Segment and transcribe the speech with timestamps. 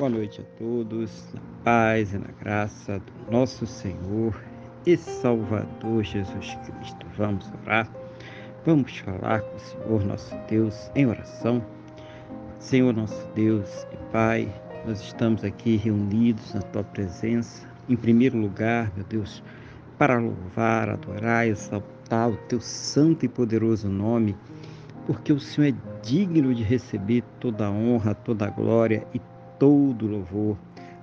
[0.00, 4.34] Boa noite a todos, na paz e na graça do nosso Senhor
[4.86, 7.06] e Salvador Jesus Cristo.
[7.18, 7.86] Vamos orar,
[8.64, 11.62] vamos falar com o Senhor nosso Deus em oração.
[12.58, 14.50] Senhor nosso Deus e Pai,
[14.86, 19.42] nós estamos aqui reunidos na Tua presença, em primeiro lugar, meu Deus,
[19.98, 24.34] para louvar, adorar, exaltar o Teu santo e poderoso nome,
[25.06, 29.20] porque o Senhor é digno de receber toda a honra, toda a glória e
[29.60, 30.58] todo louvor.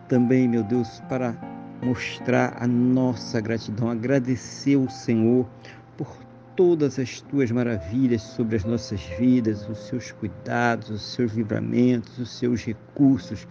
[0.10, 1.34] Também, meu Deus, para
[1.82, 5.48] mostrar a nossa gratidão, agradecer ao Senhor
[5.96, 6.08] por
[6.56, 12.32] todas as tuas maravilhas sobre as nossas vidas, os seus cuidados, os seus livramentos, os
[12.32, 13.48] seus recursos,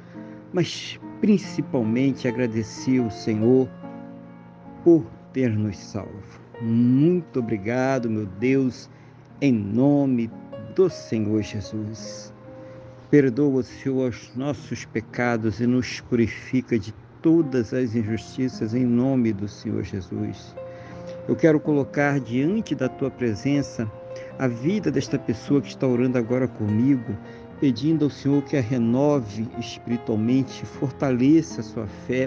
[0.52, 3.68] mas principalmente agradecer ao Senhor
[4.82, 6.41] por ter nos salvo.
[6.60, 8.91] Muito obrigado, meu Deus,
[9.41, 10.30] em nome
[10.74, 12.34] do Senhor Jesus.
[13.10, 19.46] Perdoa, Senhor, os nossos pecados e nos purifica de todas as injustiças em nome do
[19.46, 20.57] Senhor Jesus.
[21.29, 23.88] Eu quero colocar diante da tua presença
[24.40, 27.16] a vida desta pessoa que está orando agora comigo,
[27.60, 32.26] pedindo ao Senhor que a renove espiritualmente, fortaleça a sua fé,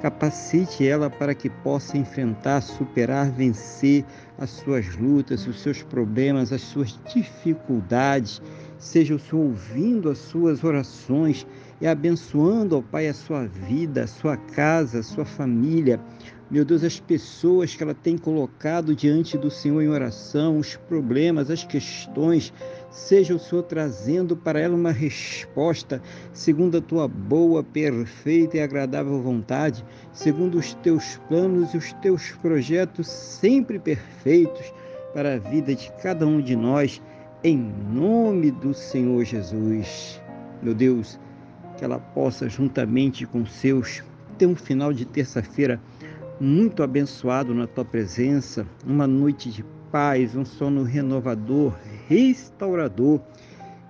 [0.00, 4.04] capacite ela para que possa enfrentar, superar, vencer
[4.38, 8.40] as suas lutas, os seus problemas, as suas dificuldades
[8.80, 11.46] seja o Senhor ouvindo as suas orações
[11.80, 16.00] e abençoando, ó Pai, a sua vida, a sua casa, a sua família.
[16.50, 21.48] Meu Deus, as pessoas que ela tem colocado diante do Senhor em oração, os problemas,
[21.50, 22.52] as questões,
[22.90, 29.22] seja o Senhor trazendo para ela uma resposta segundo a tua boa, perfeita e agradável
[29.22, 34.72] vontade, segundo os teus planos e os teus projetos sempre perfeitos
[35.12, 37.00] para a vida de cada um de nós
[37.42, 40.20] em nome do Senhor Jesus.
[40.62, 41.18] Meu Deus,
[41.78, 44.02] que ela possa, juntamente com seus,
[44.36, 45.80] ter um final de terça-feira
[46.38, 51.74] muito abençoado na tua presença, uma noite de paz, um sono renovador,
[52.08, 53.20] restaurador.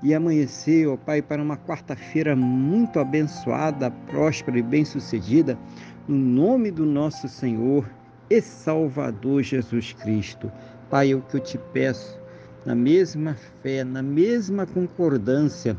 [0.02, 5.58] E amanhecer, ó Pai, para uma quarta-feira muito abençoada, próspera e bem-sucedida,
[6.08, 7.84] no nome do nosso Senhor
[8.30, 10.50] e Salvador Jesus Cristo.
[10.88, 12.19] Pai, é o que eu te peço
[12.64, 15.76] na mesma fé, na mesma concordância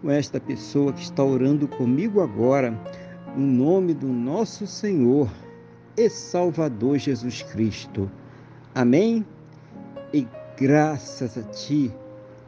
[0.00, 2.78] com esta pessoa que está orando comigo agora,
[3.36, 5.28] no nome do nosso Senhor
[5.96, 8.10] e Salvador Jesus Cristo.
[8.74, 9.24] Amém?
[10.12, 10.26] E
[10.56, 11.92] graças a Ti,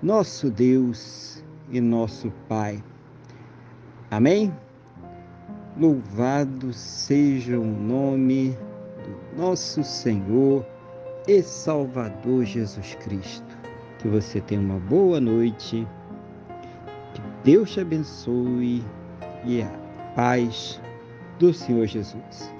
[0.03, 2.83] nosso Deus e nosso Pai.
[4.11, 4.53] Amém?
[5.79, 8.57] Louvado seja o nome
[9.05, 10.67] do nosso Senhor
[11.27, 13.48] e Salvador Jesus Cristo.
[13.99, 15.87] Que você tenha uma boa noite.
[17.15, 18.85] Que Deus te abençoe
[19.45, 19.71] e a
[20.15, 20.81] paz
[21.39, 22.58] do Senhor Jesus.